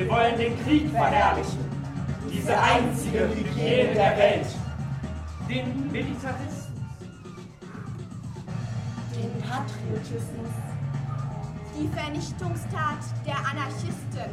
[0.00, 1.58] Wir wollen den Krieg verherrlichen.
[2.32, 4.46] Diese einzige Hygiene der Welt.
[5.46, 6.68] Den Militarismus.
[9.14, 10.48] Den Patriotismus.
[11.78, 14.30] Die Vernichtungstat der Anarchisten.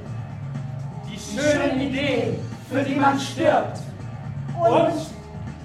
[1.06, 2.40] Die schönen Ideen,
[2.72, 3.79] für die man stirbt.
[4.58, 4.94] Und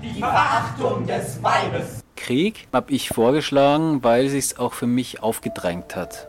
[0.02, 2.02] die Verachtung des Weibes.
[2.16, 6.26] Krieg habe ich vorgeschlagen, weil es sich auch für mich aufgedrängt hat.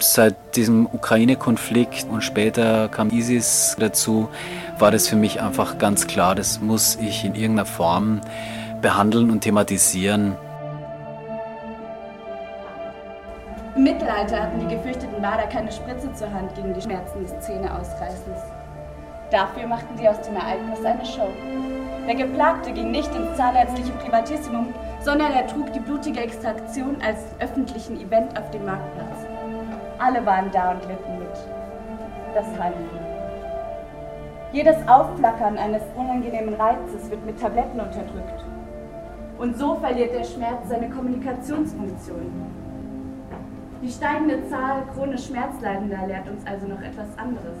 [0.00, 4.28] Seit diesem Ukraine-Konflikt und später kam ISIS dazu,
[4.78, 8.20] war das für mich einfach ganz klar, das muss ich in irgendeiner Form
[8.82, 10.36] behandeln und thematisieren.
[13.76, 18.38] Im Mittelalter hatten die gefürchteten Bader keine Spritze zur Hand gegen die Schmerzen des Zähneausreißens.
[19.30, 21.28] Dafür machten sie aus dem Ereignis eine Show.
[22.08, 28.00] Der Geplagte ging nicht ins zahnärztliche Privatissimum, sondern er trug die blutige Extraktion als öffentlichen
[28.00, 29.27] Event auf dem Marktplatz.
[29.98, 31.34] Alle waren da und litten mit.
[32.34, 32.98] Das Heimweh.
[34.52, 38.44] Jedes Aufflackern eines unangenehmen Reizes wird mit Tabletten unterdrückt.
[39.38, 42.32] Und so verliert der Schmerz seine Kommunikationsfunktion.
[43.82, 47.56] Die steigende Zahl chronisch Schmerzleidender lehrt uns also noch etwas anderes.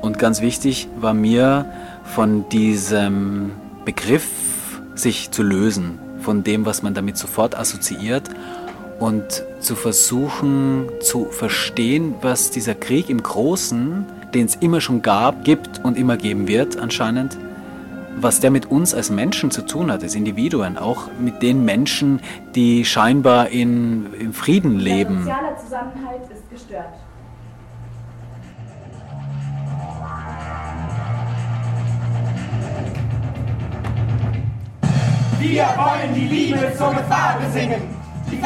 [0.00, 1.66] Und ganz wichtig war mir
[2.04, 3.52] von diesem
[3.84, 8.30] Begriff sich zu lösen, von dem, was man damit sofort assoziiert
[8.98, 15.44] und zu versuchen zu verstehen, was dieser Krieg im Großen, den es immer schon gab,
[15.44, 17.38] gibt und immer geben wird anscheinend,
[18.20, 22.20] was der mit uns als Menschen zu tun hat, als Individuen, auch mit den Menschen,
[22.54, 25.24] die scheinbar in, in Frieden leben.
[25.24, 26.94] Der soziale Zusammenhalt ist gestört.
[35.38, 37.97] Wir wollen die Liebe zur Gefahr besingen.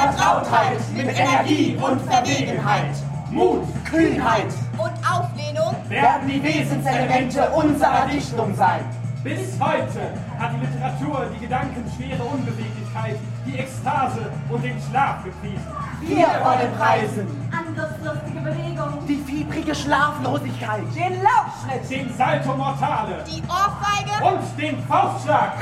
[0.03, 2.91] Vertrautheit mit Energie und Verwegenheit.
[3.31, 8.81] Mut, Kühnheit Und Auflehnung werden die Wesenselemente unserer Dichtung sein.
[9.23, 10.01] Bis heute
[10.39, 13.17] hat die Literatur die gedankenschwere Unbeweglichkeit,
[13.47, 15.67] die Ekstase und den Schlaf gepriesen.
[16.01, 19.07] Wir wollen preisen Angriffslustige Bewegung.
[19.07, 21.89] die fiebrige Schlaflosigkeit, Den Laufschritt.
[21.89, 25.53] Den Salto Mortale die Ohrfeige und den Faustschlag.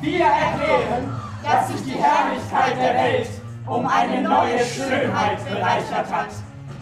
[0.00, 3.28] Wir erklären, dass sich die Herrlichkeit der Welt
[3.66, 6.28] um eine neue Schönheit bereichert hat.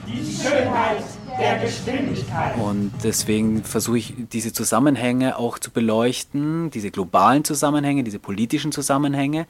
[0.07, 1.03] Die Schönheit
[1.39, 2.57] der Geschwindigkeit.
[2.57, 9.47] Und deswegen versuche ich diese Zusammenhänge auch zu beleuchten, diese globalen Zusammenhänge, diese politischen Zusammenhänge,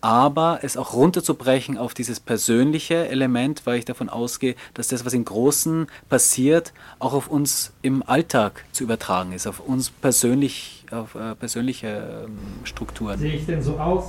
[0.00, 5.12] aber es auch runterzubrechen auf dieses persönliche Element, weil ich davon ausgehe, dass das, was
[5.12, 11.14] im Großen passiert, auch auf uns im Alltag zu übertragen ist, auf uns persönlich, auf
[11.14, 13.18] äh, persönliche ähm, Strukturen.
[13.18, 14.06] Sehe ich denn so aus,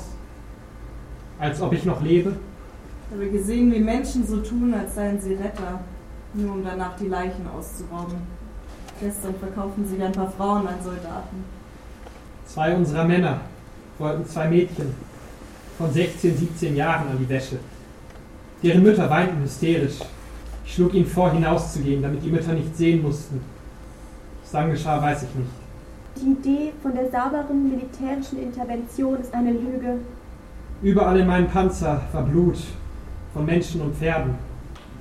[1.40, 2.34] als ob ich noch lebe?
[3.10, 5.80] Ich habe gesehen, wie Menschen so tun, als seien sie Retter,
[6.34, 8.18] nur um danach die Leichen auszurauben.
[9.00, 11.44] Gestern verkauften sie ein paar Frauen an Soldaten.
[12.46, 13.42] Zwei unserer Männer
[13.98, 14.94] wollten zwei Mädchen
[15.78, 17.60] von 16, 17 Jahren an die Wäsche.
[18.62, 20.00] Deren Mütter weinten hysterisch.
[20.66, 23.42] Ich schlug ihnen vor, hinauszugehen, damit die Mütter nicht sehen mussten.
[24.42, 25.52] Was dann geschah, weiß ich nicht.
[26.16, 30.00] Die Idee von der sauberen militärischen Intervention ist eine Lüge.
[30.84, 32.58] Überall in meinem Panzer war Blut
[33.34, 34.36] von Menschen und Pferden.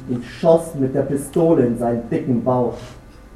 [0.09, 2.79] Ich schoss mit der Pistole in seinen dicken Bauch.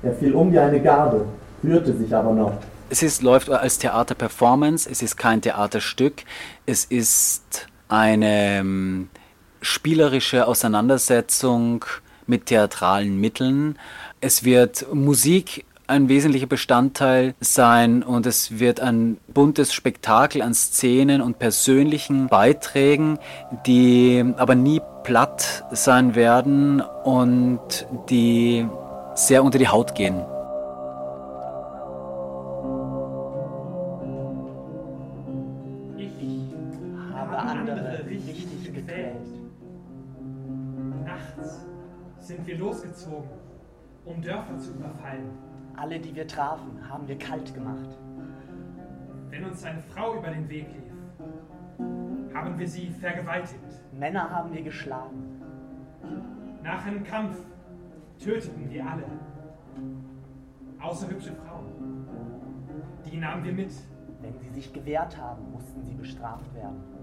[0.05, 1.27] Er fiel um wie eine Garbe,
[1.65, 2.53] rührte sich aber noch.
[2.89, 6.23] Es ist, läuft als Theaterperformance, es ist kein Theaterstück,
[6.67, 9.09] es ist eine ähm,
[9.61, 11.85] spielerische Auseinandersetzung
[12.29, 13.77] mit theatralen Mitteln.
[14.21, 21.21] Es wird Musik ein wesentlicher Bestandteil sein und es wird ein buntes Spektakel an Szenen
[21.21, 23.19] und persönlichen Beiträgen,
[23.67, 28.67] die aber nie platt sein werden und die
[29.15, 30.17] sehr unter die Haut gehen.
[35.97, 39.17] Ich habe andere richtig gequält.
[41.05, 41.65] Nachts
[42.21, 43.31] sind wir losgezogen,
[44.05, 45.46] um Dörfer zu überfallen.
[45.77, 47.99] Alle, die wir trafen, haben wir kalt gemacht.
[49.29, 53.61] Wenn uns eine Frau über den Weg lief, haben wir sie vergewaltigt.
[53.93, 55.43] Männer haben wir geschlagen.
[56.63, 57.39] Nach einem Kampf
[58.19, 59.05] töteten wir alle.
[60.81, 62.07] Außer hübsche Frauen.
[63.05, 63.73] Die nahmen wir mit.
[64.23, 66.96] Wenn sie sich gewehrt haben, mussten sie bestraft werden.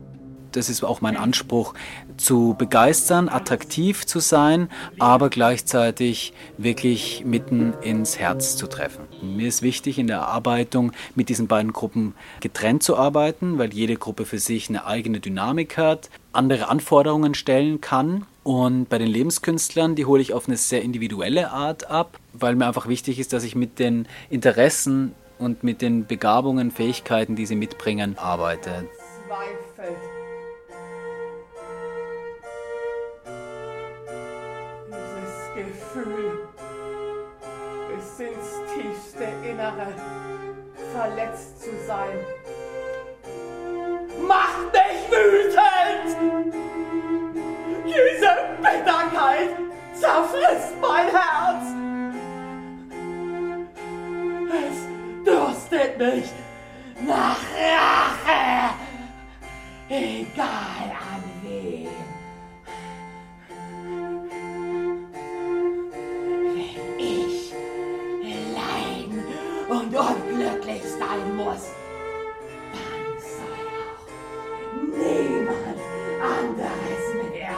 [0.56, 1.74] Das ist auch mein Anspruch,
[2.18, 4.70] zu begeistern, attraktiv zu sein,
[5.00, 9.04] aber gleichzeitig wirklich mitten ins Herz zu treffen.
[9.22, 13.96] Mir ist wichtig, in der Erarbeitung mit diesen beiden Gruppen getrennt zu arbeiten, weil jede
[13.96, 16.10] Gruppe für sich eine eigene Dynamik hat.
[16.36, 18.26] andere Anforderungen stellen kann.
[18.44, 22.66] Und bei den Lebenskünstlern, die hole ich auf eine sehr individuelle Art ab, weil mir
[22.66, 27.56] einfach wichtig ist, dass ich mit den Interessen und mit den Begabungen, Fähigkeiten, die sie
[27.56, 28.88] mitbringen, arbeite.
[29.28, 30.23] Zweifelt.
[35.94, 36.48] Gefühl
[37.88, 39.94] bis ins tiefste Innere
[40.92, 42.18] verletzt zu sein.
[44.28, 46.18] Macht mich wütend!
[47.86, 49.52] Diese Bitterkeit
[49.94, 51.64] zerfrisst mein Herz!
[54.50, 56.32] Es durstet mich
[57.06, 58.74] nach Rache!
[59.90, 60.92] Egal
[71.08, 71.72] sein muss,
[72.74, 74.04] dann soll auch
[74.98, 75.80] niemand
[76.22, 77.56] anderes mehr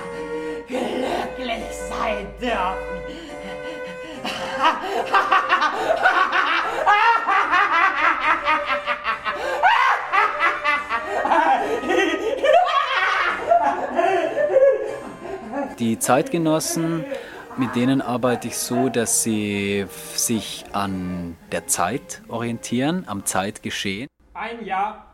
[0.67, 2.95] glücklich sein dürfen.
[15.79, 17.05] Die Zeitgenossen,
[17.57, 24.07] mit denen arbeite ich so, dass sie sich an der Zeit orientieren, am Zeitgeschehen.
[24.33, 25.13] Ein Jahr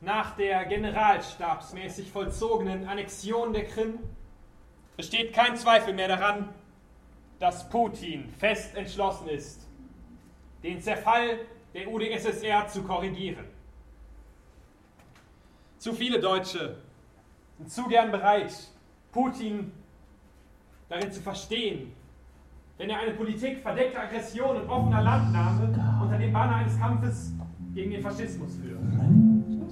[0.00, 3.98] nach der generalstabsmäßig vollzogenen Annexion der Krim
[4.96, 6.50] besteht kein Zweifel mehr daran,
[7.38, 9.66] dass Putin fest entschlossen ist,
[10.62, 11.40] den Zerfall
[11.72, 13.44] der UdSSR zu korrigieren.
[15.78, 16.76] Zu viele Deutsche
[17.56, 18.52] sind zu gern bereit,
[19.12, 19.72] Putin
[20.88, 21.92] darin zu verstehen,
[22.78, 27.32] wenn er eine Politik verdeckter Aggression und offener Landnahme unter dem Banner eines Kampfes
[27.74, 28.78] gegen den Faschismus führt.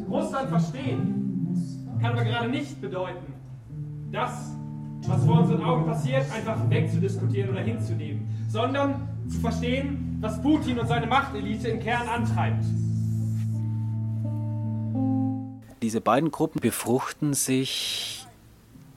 [0.08, 3.32] Russland verstehen kann aber gerade nicht bedeuten,
[4.12, 4.52] das,
[5.06, 10.86] was vor unseren Augen passiert, einfach wegzudiskutieren oder hinzunehmen, sondern zu verstehen, was Putin und
[10.86, 12.64] seine Machtelite im Kern antreibt.
[15.82, 18.26] Diese beiden Gruppen befruchten sich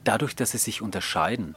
[0.04, 1.54] dadurch, dass sie sich unterscheiden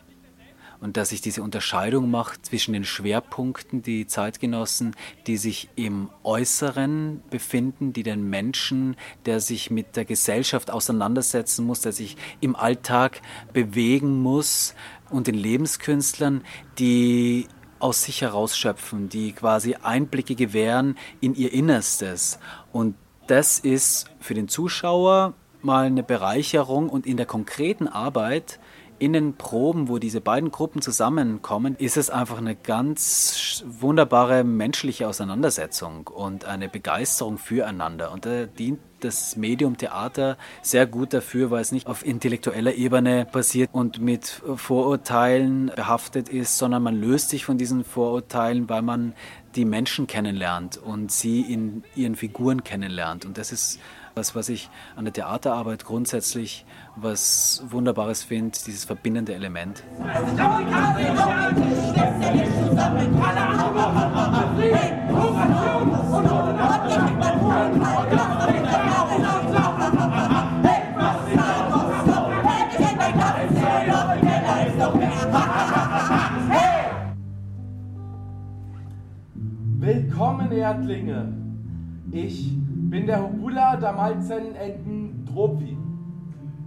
[0.84, 4.96] und dass sich diese Unterscheidung macht zwischen den Schwerpunkten, die Zeitgenossen,
[5.28, 11.80] die sich im Äußeren befinden, die den Menschen, der sich mit der Gesellschaft auseinandersetzen muss,
[11.80, 13.22] der sich im Alltag
[13.54, 14.76] bewegen muss,
[15.10, 16.44] und den Lebenskünstlern,
[16.80, 17.48] die
[17.80, 22.40] aus sich herausschöpfen, die quasi Einblicke gewähren in ihr Innerstes.
[22.72, 22.96] Und
[23.28, 28.60] das ist für den Zuschauer mal eine Bereicherung und in der konkreten Arbeit
[29.00, 35.08] in den Proben, wo diese beiden Gruppen zusammenkommen, ist es einfach eine ganz wunderbare menschliche
[35.08, 38.12] Auseinandersetzung und eine Begeisterung füreinander.
[38.12, 43.26] Und da dient das Medium Theater sehr gut dafür, weil es nicht auf intellektueller Ebene
[43.26, 49.14] passiert und mit Vorurteilen behaftet ist, sondern man löst sich von diesen Vorurteilen, weil man
[49.56, 53.26] die Menschen kennenlernt und sie in ihren Figuren kennenlernt.
[53.26, 53.80] Und das ist
[54.16, 56.66] was, was ich an der Theaterarbeit grundsätzlich
[56.96, 59.84] was Wunderbares finde, dieses verbindende Element.
[79.80, 81.34] Willkommen, Erdlinge!
[82.12, 82.54] Ich
[82.94, 85.76] bin der Hobula Damalzen Enten Dropi.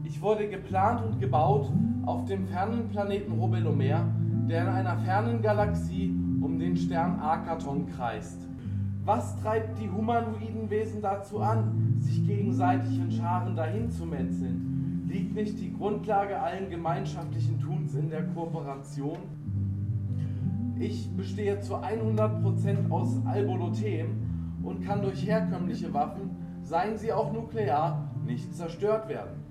[0.03, 1.71] Ich wurde geplant und gebaut
[2.05, 4.09] auf dem fernen Planeten Robelomer,
[4.49, 8.41] der in einer fernen Galaxie um den Stern Akaton kreist.
[9.05, 15.07] Was treibt die humanoiden Wesen dazu an, sich gegenseitig in Scharen dahin zu metzeln?
[15.09, 19.19] Liegt nicht die Grundlage allen gemeinschaftlichen Tuns in der Kooperation?
[20.77, 24.26] Ich bestehe zu 100% aus Albolothem
[24.67, 26.31] und kann durch herkömmliche Waffen,
[26.63, 29.43] seien sie auch nuklear, nicht zerstört werden.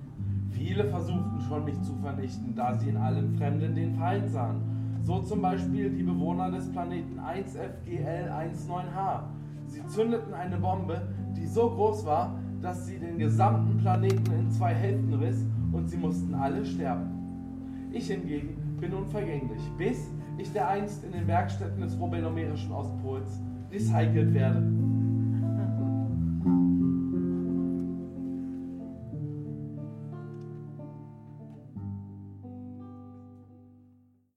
[0.49, 4.61] Viele versuchten schon, mich zu vernichten, da sie in allem Fremden den Feind sahen.
[5.01, 9.21] So zum Beispiel die Bewohner des Planeten 1FGL19H.
[9.67, 11.01] Sie zündeten eine Bombe,
[11.35, 15.97] die so groß war, dass sie den gesamten Planeten in zwei Hälften riss und sie
[15.97, 17.09] mussten alle sterben.
[17.91, 23.41] Ich hingegen bin unvergänglich, bis ich dereinst in den Werkstätten des Robelomerischen Ostpols
[23.71, 24.63] recycelt werde.